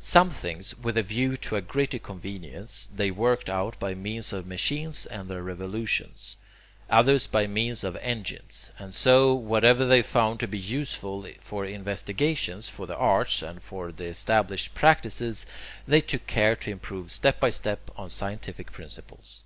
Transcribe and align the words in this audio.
Some 0.00 0.28
things, 0.30 0.76
with 0.80 0.96
a 0.96 1.04
view 1.04 1.36
to 1.36 1.60
greater 1.60 2.00
convenience, 2.00 2.88
they 2.92 3.12
worked 3.12 3.48
out 3.48 3.78
by 3.78 3.94
means 3.94 4.32
of 4.32 4.44
machines 4.44 5.06
and 5.06 5.28
their 5.28 5.44
revolutions, 5.44 6.36
others 6.90 7.28
by 7.28 7.46
means 7.46 7.84
of 7.84 7.94
engines, 8.00 8.72
and 8.76 8.92
so, 8.92 9.34
whatever 9.34 9.86
they 9.86 10.02
found 10.02 10.40
to 10.40 10.48
be 10.48 10.58
useful 10.58 11.28
for 11.38 11.64
investigations, 11.64 12.68
for 12.68 12.88
the 12.88 12.96
arts, 12.96 13.40
and 13.40 13.62
for 13.62 13.92
established 14.00 14.74
practices, 14.74 15.46
they 15.86 16.00
took 16.00 16.26
care 16.26 16.56
to 16.56 16.72
improve 16.72 17.12
step 17.12 17.38
by 17.38 17.50
step 17.50 17.88
on 17.96 18.10
scientific 18.10 18.72
principles. 18.72 19.44